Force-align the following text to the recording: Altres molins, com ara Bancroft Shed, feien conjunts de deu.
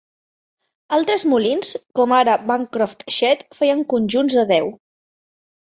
Altres 0.97 1.25
molins, 1.33 1.69
com 2.01 2.15
ara 2.21 2.35
Bancroft 2.49 3.07
Shed, 3.19 3.47
feien 3.61 3.87
conjunts 3.95 4.41
de 4.41 4.51
deu. 4.57 4.75